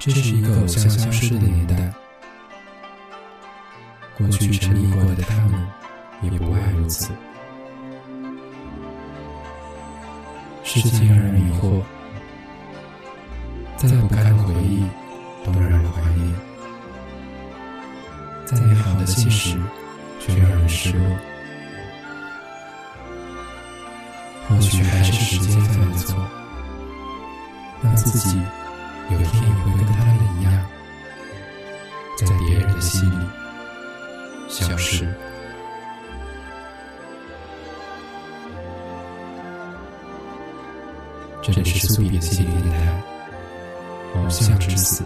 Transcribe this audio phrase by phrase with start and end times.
[0.00, 1.92] 这是一个偶像消失的年代，
[4.16, 5.62] 过去沉迷过的他们
[6.22, 7.12] 也不外如此。
[10.64, 11.82] 世界让人迷惑，
[41.52, 43.02] 这里是苏比的心灵电台，
[44.14, 45.04] 偶像之死。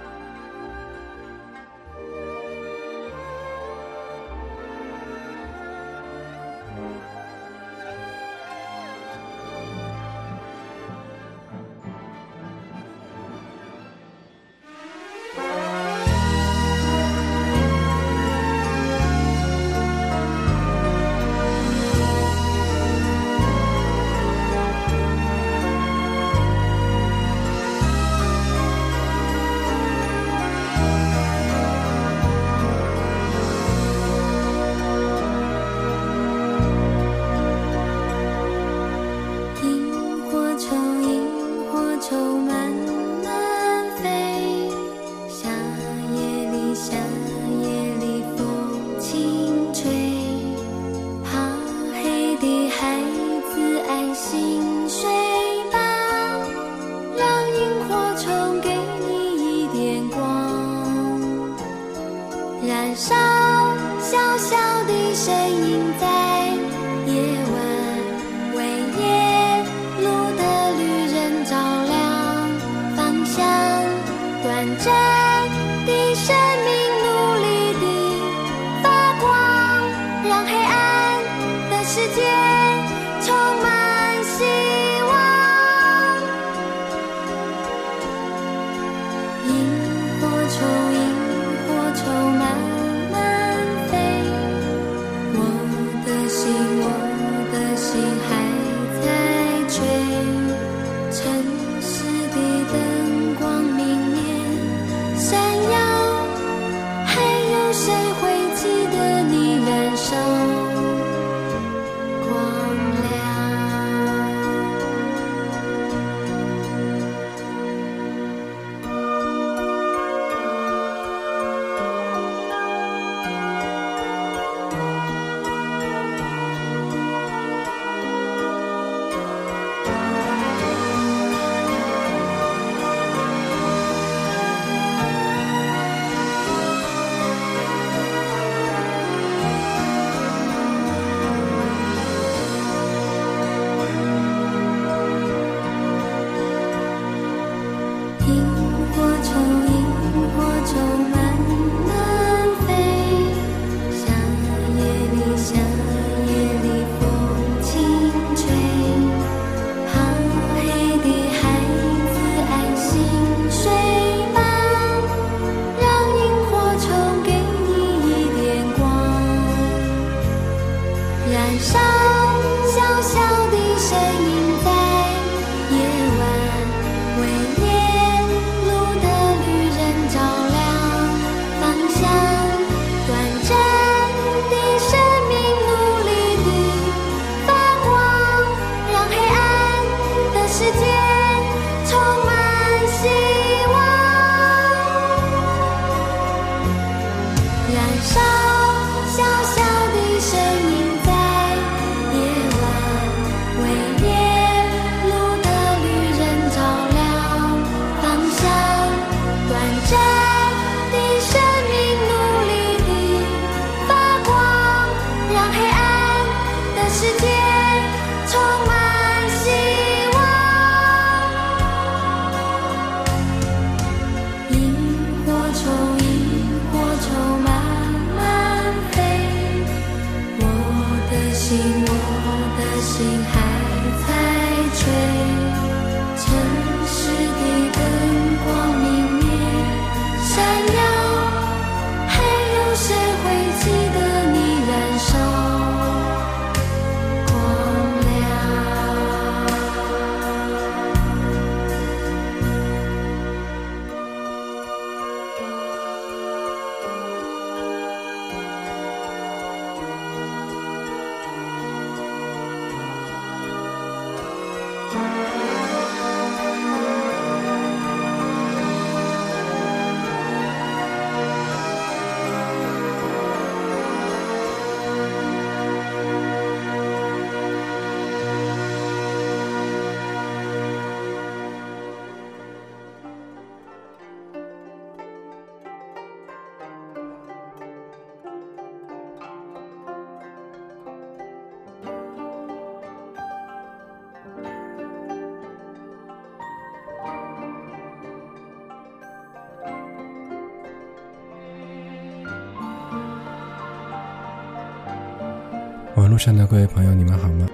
[306.04, 307.46] 网络上的各位朋友，你们好吗？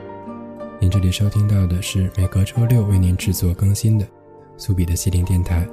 [0.80, 4.04] 您这里收听到的是每隔周六为您制作更新的
[4.56, 5.64] 苏比的心灵电台。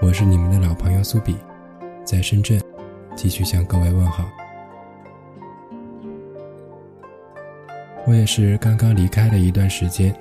[0.00, 1.36] 我是你们的老朋友苏比，
[2.06, 2.58] 在深圳
[3.14, 4.24] 继续向各位问好。
[8.06, 10.18] 我也是刚刚离开了一段时间，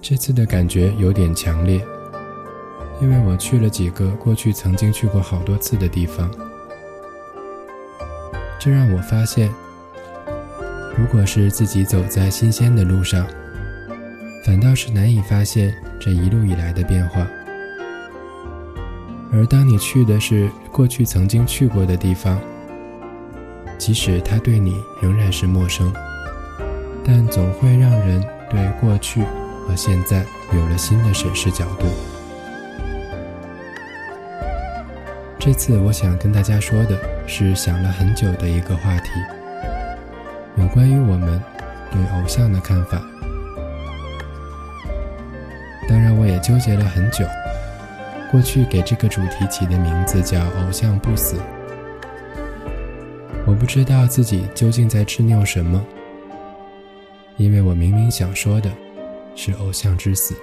[0.00, 1.80] 这次的感觉有点强烈，
[3.00, 6.28] 因为我去了几个过去曾经去过好多次的地方。
[8.68, 9.48] 这让我发现，
[10.94, 13.26] 如果是自己走在新鲜的路上，
[14.44, 17.26] 反倒是难以发现这一路以来的变化；
[19.32, 22.38] 而当你去的是过去曾经去过的地方，
[23.78, 25.90] 即使它对你仍然是陌生，
[27.02, 29.22] 但总会让人对过去
[29.66, 31.86] 和现在有了新的审视角度。
[35.38, 39.10] 这次我想跟大家说的是想了很久的一个话题，
[40.56, 41.40] 有关于我们
[41.92, 43.00] 对偶像的看法。
[45.88, 47.24] 当然，我也纠结了很久。
[48.30, 51.36] 过去给这个主题起的名字叫“偶像不死”，
[53.46, 55.82] 我不知道自己究竟在执拗什么，
[57.38, 58.70] 因为我明明想说的
[59.34, 60.34] 是偶像之死。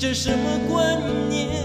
[0.00, 1.59] 着什么观念，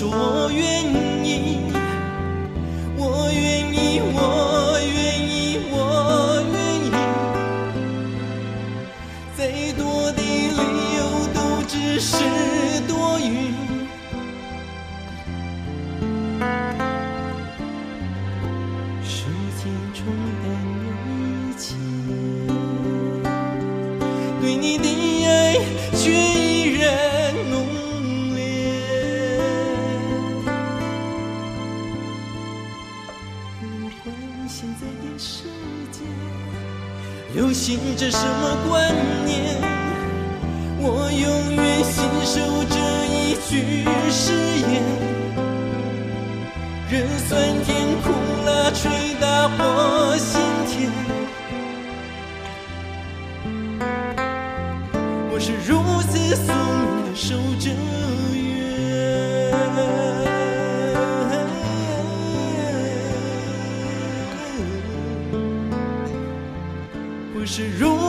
[0.00, 0.69] 说愿
[55.42, 57.70] 是如此宿命的守着
[58.34, 59.50] 约，
[67.32, 67.99] 不是如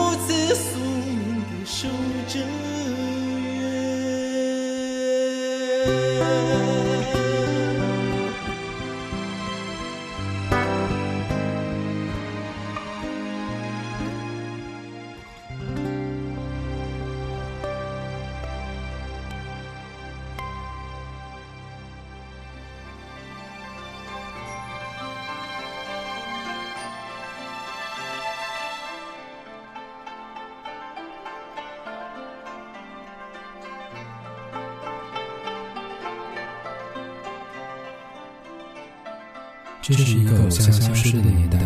[39.82, 41.58] 这是一个偶像消失的年代，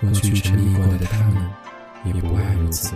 [0.00, 1.50] 过去沉迷过的他们，
[2.04, 2.94] 也不外如此。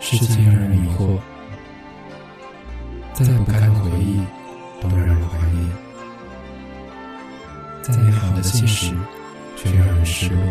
[0.00, 1.18] 世界让人迷惑，
[3.12, 4.22] 再不堪回忆
[4.80, 5.70] 都让人怀念，
[7.82, 8.96] 再美好的现实
[9.54, 10.42] 却让人失落。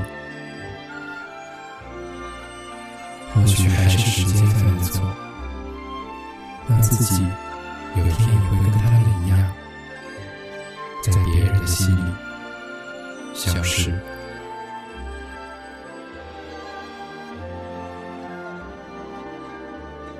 [3.33, 5.01] 或许还是时间犯的错，
[6.69, 7.25] 让自己
[11.55, 12.01] 人的心里
[13.33, 13.97] 消失。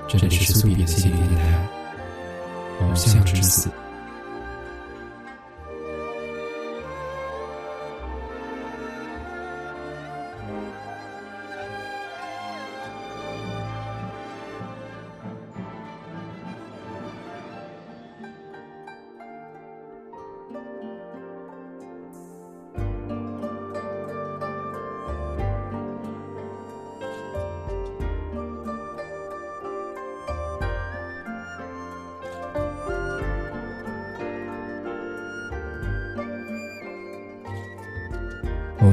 [0.07, 1.67] 这里是苏比的心灵电台，
[2.81, 3.69] 偶像之死。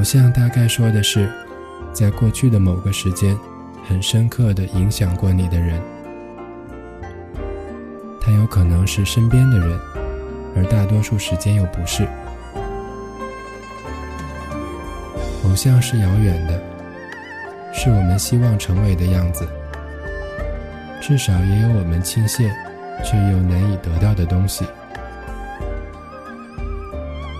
[0.03, 1.31] 偶像大概说的是，
[1.93, 3.39] 在过去的某个时间，
[3.87, 5.81] 很深刻的影响过你的人。
[8.19, 9.79] 他有可能是身边的人，
[10.57, 12.05] 而大多数时间又不是。
[15.45, 16.61] 偶像是遥远的，
[17.73, 19.47] 是我们希望成为的样子，
[20.99, 22.51] 至少也有我们倾羡
[23.05, 24.65] 却又难以得到的东西。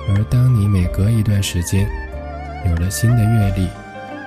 [0.08, 1.86] 而当你每隔一段时间，
[2.66, 3.68] 有了新的阅历，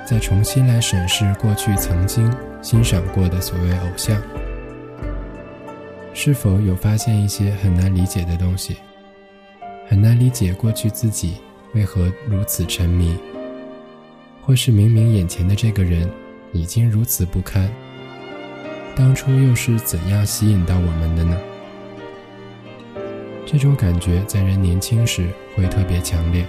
[0.06, 2.30] 再重新来审视过去曾经
[2.62, 4.20] 欣赏过的所谓偶像，
[6.12, 8.76] 是否有发现一些很难理解的东西？
[9.88, 11.36] 很难理解过去自己
[11.72, 13.16] 为何如此沉迷，
[14.42, 16.10] 或是明明眼前的这个人
[16.52, 17.70] 已经如此不堪，
[18.94, 21.36] 当初又是怎样吸引到我们的呢？
[23.46, 26.44] 这种感觉在人年轻时会特别强烈。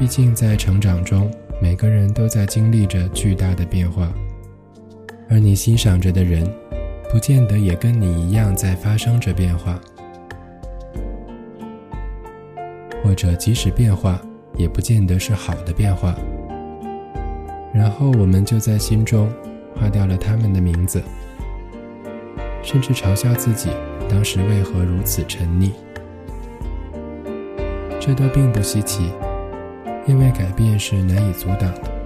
[0.00, 1.30] 毕竟，在成长中，
[1.60, 4.10] 每个人都在经历着巨大的变化，
[5.28, 6.50] 而你欣赏着的人，
[7.12, 9.78] 不见得也跟你一样在发生着变化，
[13.04, 14.18] 或者即使变化，
[14.56, 16.16] 也不见得是好的变化。
[17.74, 19.30] 然后我们就在心中
[19.78, 21.02] 划掉了他们的名字，
[22.62, 23.68] 甚至嘲笑自己
[24.08, 25.72] 当时为何如此沉溺。
[28.00, 29.12] 这都并不稀奇。
[30.06, 31.99] 因为改变是难以阻挡的。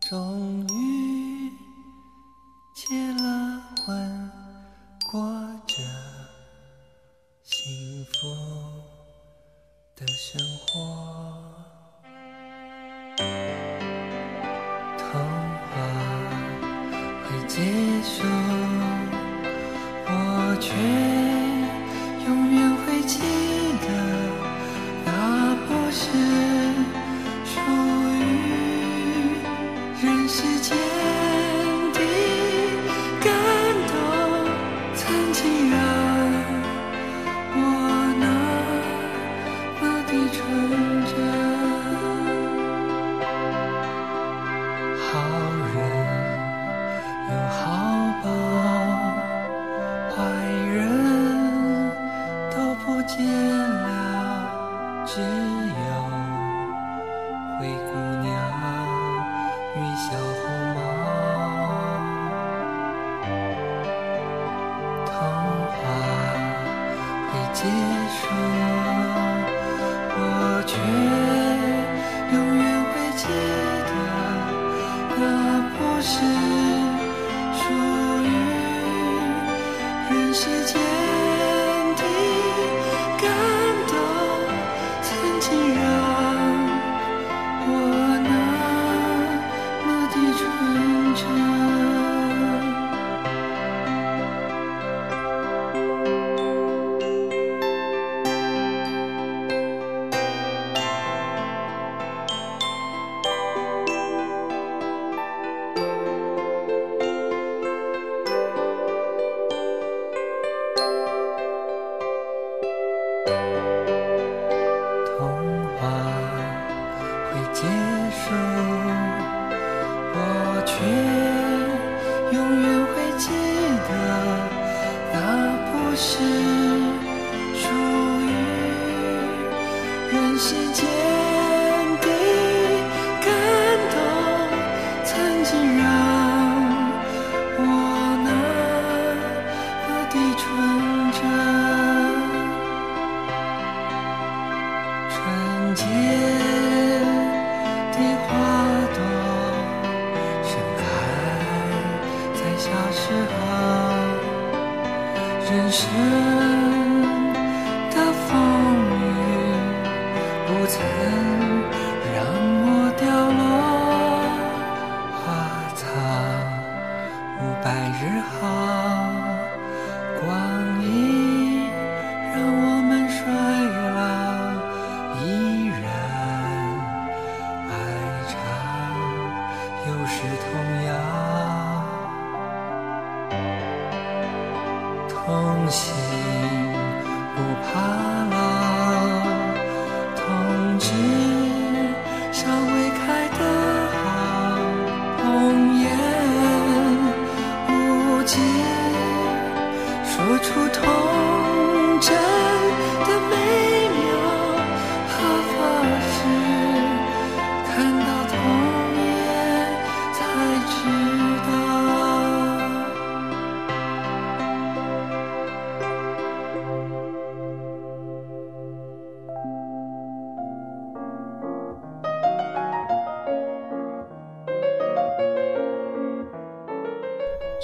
[0.00, 1.52] 终于
[2.74, 4.17] 结了婚，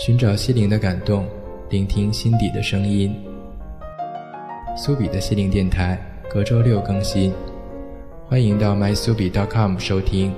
[0.06, 1.26] 寻找心灵的感动，
[1.70, 3.10] 聆听心底的声音。
[4.76, 7.32] 苏比的心灵电台隔周六更新，
[8.28, 10.30] 欢迎到 mysubi.com 收听。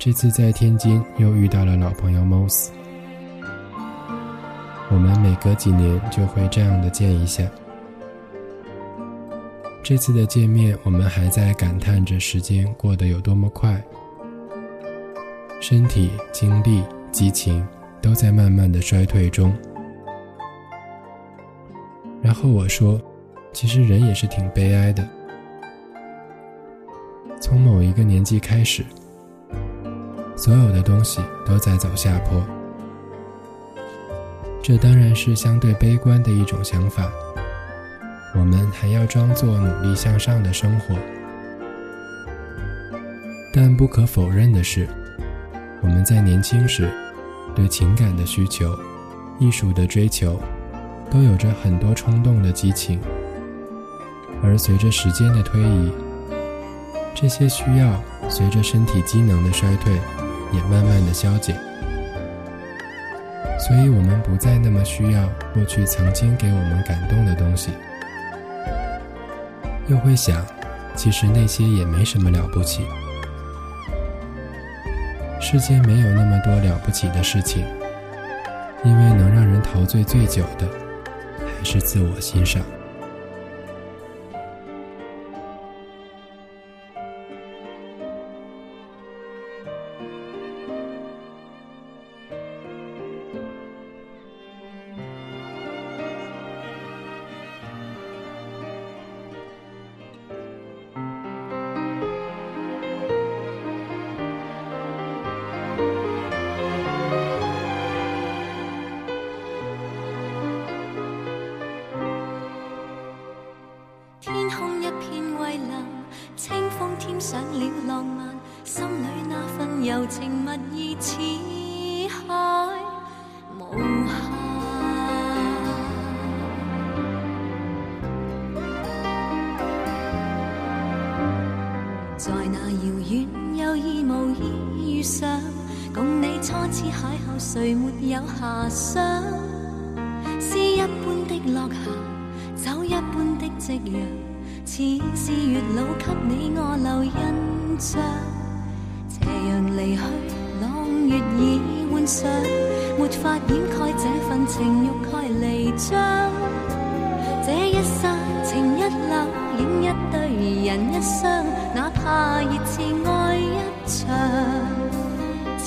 [0.00, 2.70] 这次在天津又遇到了老朋友 Moss，
[4.90, 7.44] 我们每隔几年就会这样的见一下。
[9.82, 13.78] 这次的见面，我们还在感叹着时间过得有多么快，
[15.60, 16.82] 身体、精力、
[17.12, 17.62] 激情
[18.00, 19.54] 都在慢慢的衰退中。
[22.22, 22.98] 然后我说，
[23.52, 25.06] 其实人也是挺悲哀的，
[27.38, 28.82] 从某一个年纪开始。
[30.40, 32.42] 所有的东西都在走下坡，
[34.62, 37.12] 这当然是相对悲观的一种想法。
[38.34, 40.96] 我们还要装作努力向上的生活，
[43.52, 44.88] 但不可否认的是，
[45.82, 46.90] 我们在年轻时
[47.54, 48.74] 对情感的需求
[49.38, 50.40] 艺术的追求，
[51.10, 52.98] 都有着很多冲动的激情，
[54.42, 55.92] 而随着时间的推移，
[57.14, 60.00] 这些需要随着身体机能的衰退，
[60.52, 61.54] 也慢慢的消解。
[63.58, 67.70] 所以，我们不再那么需要过去曾经给我们感动的东西，
[69.86, 70.44] 又会想，
[70.96, 72.86] 其实那些也没什么了不起。
[75.40, 77.64] 世间没有那么多了不起的事情，
[78.82, 80.66] 因为能让人陶醉最久的，
[81.58, 82.62] 还是自我欣赏。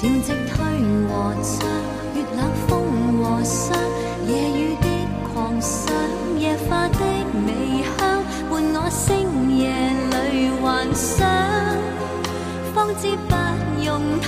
[0.04, 0.60] 潮汐退
[1.08, 1.64] 和涨，
[2.14, 2.70] 月冷风
[3.24, 3.80] 和霜，
[4.28, 4.86] 夜雨的
[5.34, 5.96] 狂想，
[6.38, 7.00] 夜花的
[7.48, 7.50] 微
[7.98, 9.08] 香，伴我星
[9.56, 9.64] 夜
[10.12, 11.26] 里幻想，
[12.76, 13.36] 方知不
[13.82, 14.28] 用太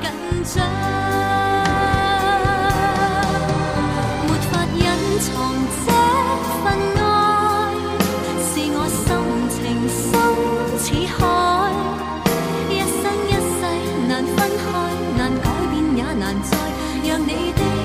[0.00, 0.06] 紧
[0.44, 0.54] 张，
[4.22, 4.86] 没法隐
[5.18, 5.26] 藏
[5.84, 5.86] 这
[6.62, 7.02] 份爱，
[8.46, 9.04] 是我心
[9.50, 9.58] 情
[9.90, 10.00] 深
[10.78, 10.86] 似
[11.18, 11.18] 海，
[16.28, 16.58] 难再
[17.08, 17.77] 让你的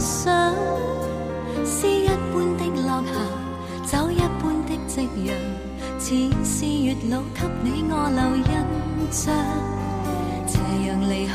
[0.00, 0.54] 想？
[1.64, 4.94] 诗一般的落霞，酒一般的夕
[5.26, 5.28] 阳，
[5.98, 6.04] 似
[6.42, 8.42] 是月老给你我留印
[9.10, 9.34] 象。
[10.46, 11.30] 斜阳离去，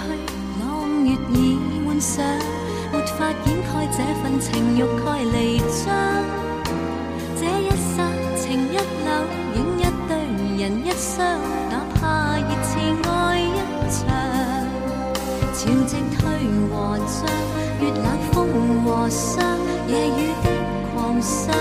[0.60, 0.64] 朗
[1.06, 2.26] 月已换上，
[2.92, 6.45] 没法掩盖这份情欲盖弥彰。
[19.06, 20.50] 和霜，夜雨的
[20.96, 21.56] 狂想，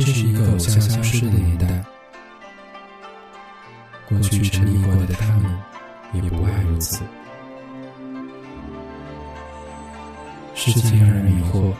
[0.00, 1.66] 这是一个偶像消失的年代，
[4.08, 5.58] 过去沉迷过的他们
[6.12, 7.02] 也不外如此。
[10.54, 11.72] 世界让人迷惑，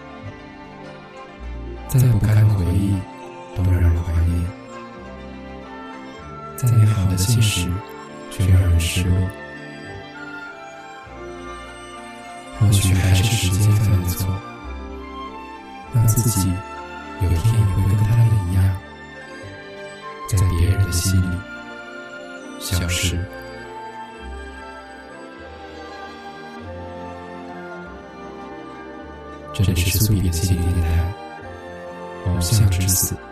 [32.40, 33.27] 相之死。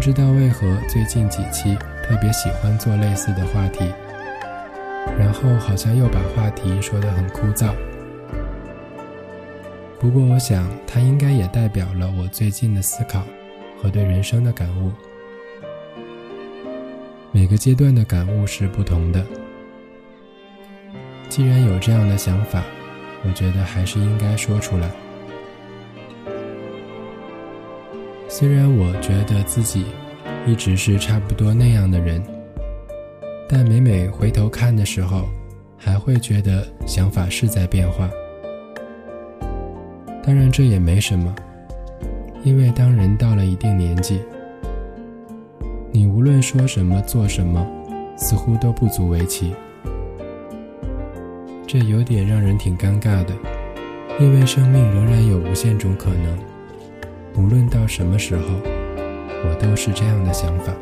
[0.00, 3.84] 不知道为何最近几期特别喜欢做类似的话题，
[5.18, 7.74] 然后好像又把话题说得很枯燥。
[9.98, 13.22] 不过我想，它应该也代表了我最近的思考
[13.76, 14.90] 和对人生的感悟。
[17.30, 19.22] 每个阶段的感悟是不同的。
[21.28, 22.64] 既然有这样的想法，
[23.22, 24.90] 我觉得还是应该说出来。
[28.40, 29.84] 虽然我觉得自己
[30.46, 32.22] 一直是差不多那样的人，
[33.46, 35.28] 但每每回头看的时候，
[35.76, 38.08] 还会觉得想法是在变化。
[40.22, 41.34] 当然这也没什么，
[42.42, 44.22] 因为当人到了一定年纪，
[45.92, 47.62] 你无论说什么做什么，
[48.16, 49.54] 似乎都不足为奇。
[51.66, 53.34] 这有点让人挺尴尬的，
[54.18, 56.49] 因为生命仍然有无限种可能。
[57.36, 58.42] 无论到什么时候，
[59.44, 60.72] 我都是这样的想法。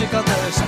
[0.00, 0.59] küçük alış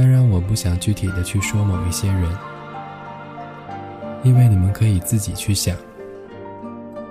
[0.00, 2.24] 当然，我不想具体的去说某一些人，
[4.22, 5.76] 因为你们可以自己去想。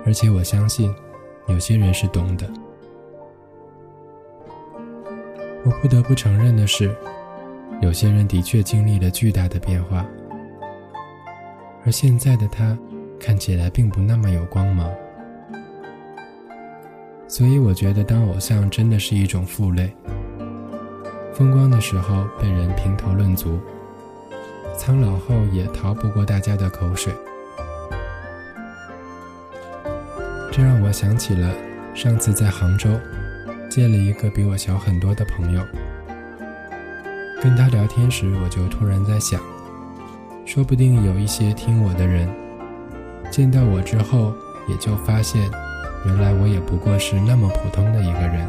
[0.04, 0.92] 而且我相信，
[1.46, 2.50] 有些人是懂的。
[5.64, 6.92] 我不得不承认的是，
[7.80, 10.04] 有些人的确经历了巨大的变化，
[11.86, 12.76] 而现在的他
[13.20, 14.90] 看起来并不那么有光芒。
[17.28, 19.94] 所以，我觉得当偶像真的是一种负累。
[21.40, 23.58] 风光的时候被人评头论足，
[24.76, 27.10] 苍老后也逃不过大家的口水。
[30.52, 31.50] 这让我想起了
[31.94, 32.90] 上次在杭州
[33.70, 35.62] 见了一个比我小很多的朋友，
[37.42, 39.40] 跟他聊天时，我就突然在想，
[40.44, 42.28] 说不定有一些听我的人，
[43.30, 44.34] 见到我之后，
[44.68, 45.50] 也就发现，
[46.04, 48.46] 原来我也不过是那么普通的一个人。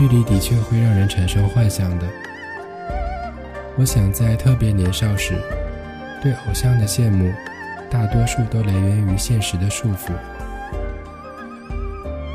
[0.00, 2.06] 距离的确会让人产生幻想的。
[3.76, 5.34] 我想在特别年少时，
[6.22, 7.30] 对偶像的羡慕，
[7.90, 10.10] 大多数都来源于现实的束缚。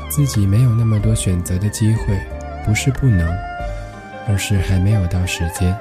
[0.08, 2.16] 自己没有那么多选择的机会，
[2.64, 3.28] 不是不能，
[4.28, 5.76] 而是还没有到时间。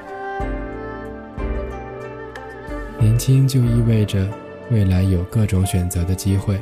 [2.98, 4.28] 年轻就意味着
[4.72, 6.60] 未来有各种选择的机会，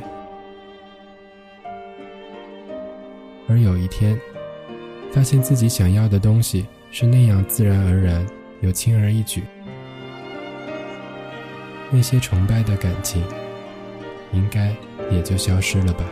[3.48, 4.14] 而有一天。
[5.14, 8.26] 发现自己想要的东西是那样自然而然
[8.62, 9.44] 又轻而易举，
[11.88, 13.22] 那些崇拜的感情，
[14.32, 14.74] 应该
[15.12, 16.04] 也就消失了吧。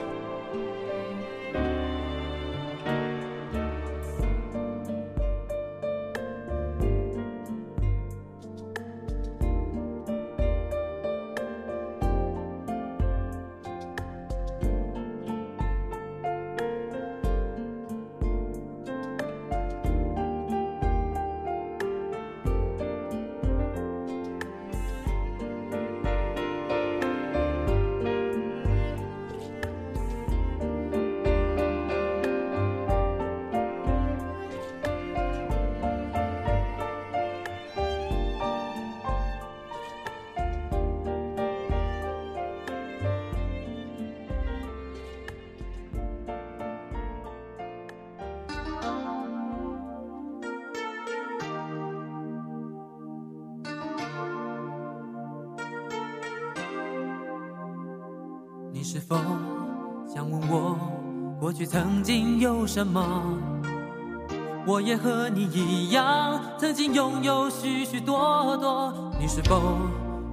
[66.93, 68.93] 拥有许许多多。
[69.19, 69.79] 你是否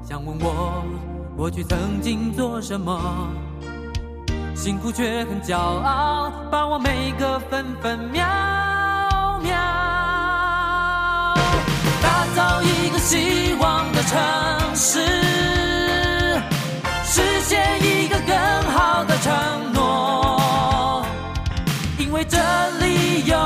[0.03, 0.83] 想问我
[1.37, 2.99] 过去曾经做什么？
[4.55, 8.25] 辛苦却很骄傲，把握每个分分秒
[9.41, 9.51] 秒，
[12.01, 14.19] 打造一个希望的城
[14.75, 14.99] 市，
[17.05, 18.35] 实现一个更
[18.73, 19.33] 好的承
[19.73, 21.05] 诺。
[21.97, 22.37] 因为这
[22.79, 23.37] 里有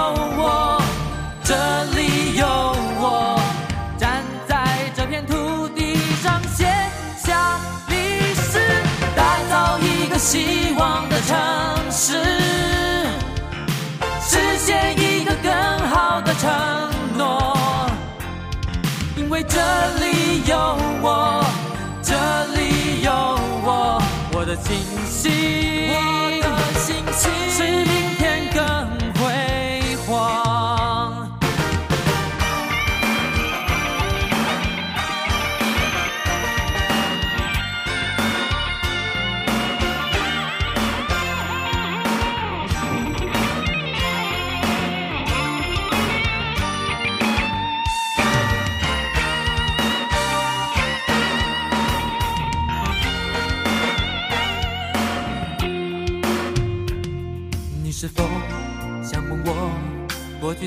[10.23, 11.37] 希望的城
[11.91, 12.13] 市，
[14.21, 15.51] 实现一个更
[15.89, 16.49] 好的承
[17.17, 17.53] 诺。
[19.17, 19.59] 因为这
[19.99, 21.43] 里有我，
[22.01, 22.15] 这
[22.55, 23.11] 里有
[23.65, 24.01] 我，
[24.31, 26.41] 我的星星，我
[26.73, 27.92] 的星星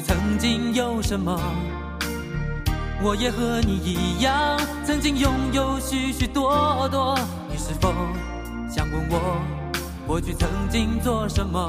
[0.07, 1.37] 曾经有什么？
[3.03, 7.19] 我也和你一样，曾经拥有许许多多。
[7.51, 7.93] 你是否
[8.71, 9.41] 想问我，
[10.07, 11.69] 过去曾经做什么？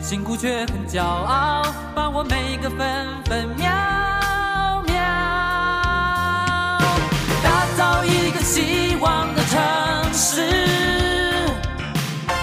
[0.00, 1.62] 辛苦却很骄傲，
[1.94, 3.68] 把握每个分分秒
[4.86, 4.94] 秒，
[7.42, 9.60] 打造一个希望的城
[10.14, 10.48] 市，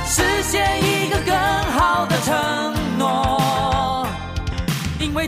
[0.06, 1.36] 实现一个更
[1.74, 2.36] 好的承
[2.76, 2.77] 诺，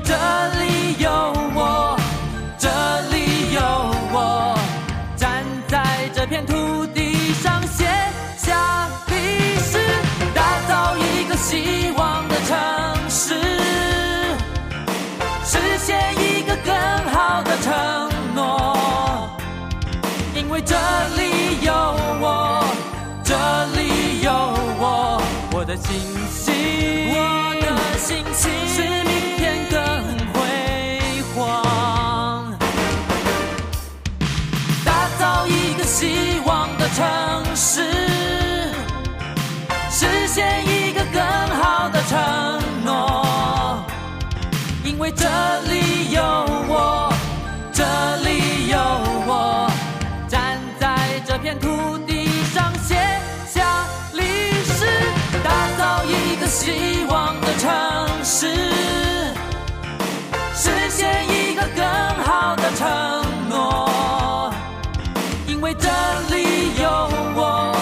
[0.03, 0.13] 这
[0.59, 1.09] 里有
[1.53, 1.97] 我，
[2.57, 2.69] 这
[3.11, 3.61] 里有
[4.11, 4.57] 我，
[5.15, 7.85] 站在这片土地上写
[8.37, 9.77] 下历史，
[10.33, 12.57] 打造一个希望的城
[13.09, 13.35] 市，
[15.43, 16.73] 实现一个更
[17.13, 19.29] 好的承诺，
[20.33, 20.75] 因为这
[21.17, 21.73] 里有
[22.21, 22.63] 我，
[23.23, 23.35] 这
[23.75, 24.31] 里有
[24.79, 25.21] 我，
[25.51, 25.99] 我的信
[26.31, 26.53] 心，
[27.11, 29.18] 我的信心是明
[29.69, 29.79] 更
[30.33, 30.37] 辉
[31.35, 32.57] 煌。
[34.85, 37.91] 打造一个希望的城市，
[39.89, 41.21] 实现一个更
[41.57, 42.17] 好的承
[42.85, 43.83] 诺。
[44.83, 45.25] 因为这
[45.69, 46.21] 里有
[46.67, 47.13] 我，
[47.71, 47.83] 这
[48.17, 48.77] 里有
[49.27, 49.71] 我，
[50.27, 52.95] 站在这片土地上写
[53.47, 54.23] 下历
[54.63, 54.85] 史，
[55.43, 57.69] 打造一个希望的城
[58.23, 59.08] 市。
[60.99, 61.85] 写一个更
[62.25, 64.53] 好的承诺，
[65.47, 65.87] 因为这
[66.29, 66.89] 里有
[67.37, 67.73] 我，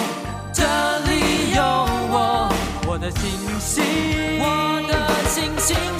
[0.52, 0.62] 这
[1.00, 1.60] 里有
[2.12, 2.48] 我，
[2.86, 3.82] 我的星星，
[4.38, 4.94] 我的
[5.28, 5.97] 星星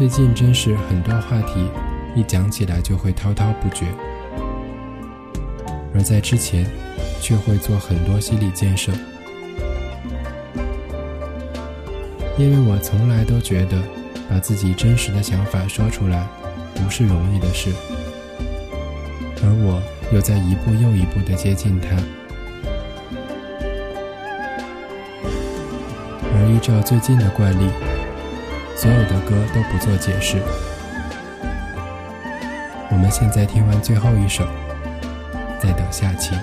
[0.00, 1.68] 最近真是很多话题，
[2.16, 3.84] 一讲起来就会滔滔不绝，
[5.94, 6.64] 而在之前，
[7.20, 8.90] 却会做很多心理建设。
[12.38, 13.76] 因为我从来都觉得，
[14.30, 16.26] 把自己真实的想法说出来，
[16.76, 17.70] 不是容易的事，
[19.44, 19.82] 而我
[20.14, 21.90] 又在一步又一步的接近他。
[26.32, 27.68] 而依照最近的惯例，
[28.80, 30.38] 所有的歌都不做解释。
[32.90, 34.42] 我们现在听完最后一首，
[35.58, 36.34] 再等下期。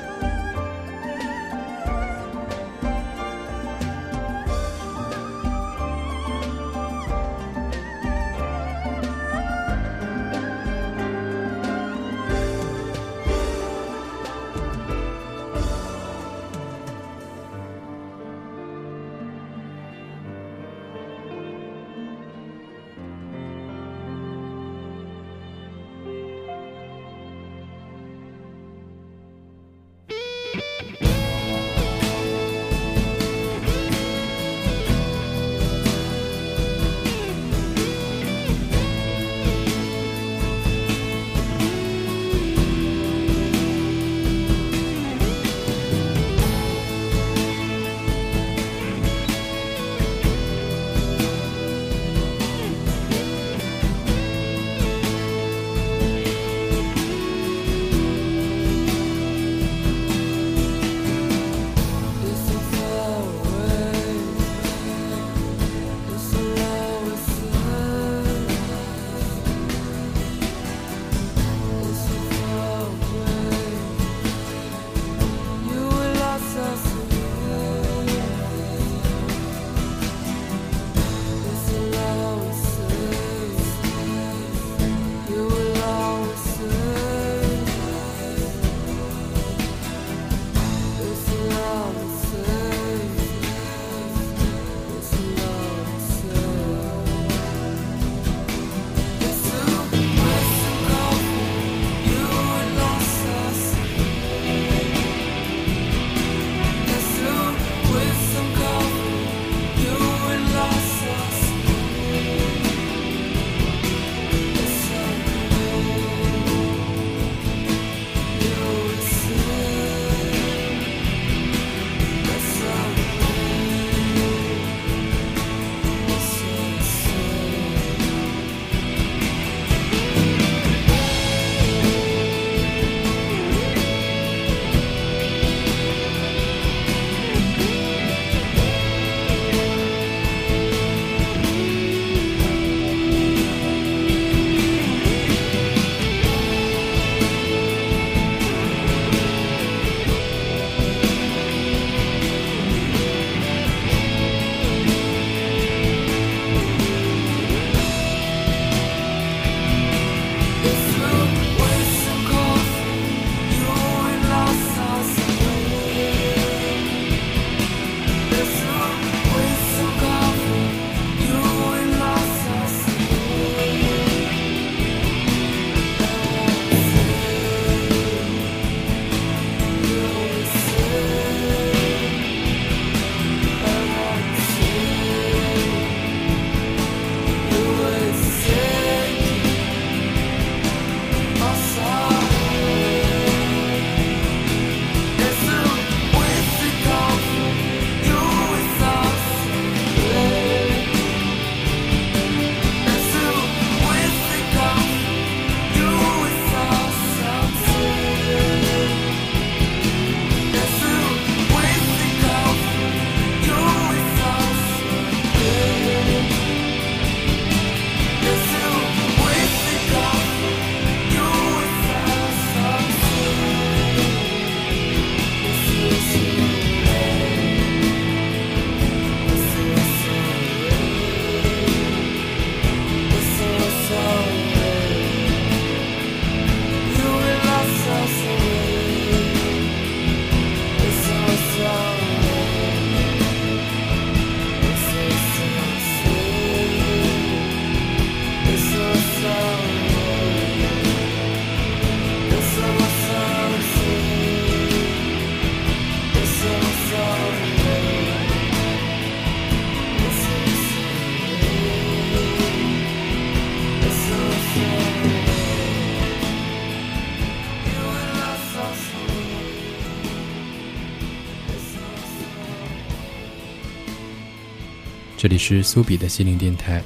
[275.27, 276.81] 这里是苏比的心灵电台，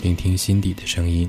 [0.00, 1.28] 聆听心底的声音。